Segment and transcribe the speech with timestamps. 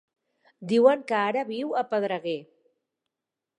[0.71, 2.37] Diuen que ara viu a Pedreguer.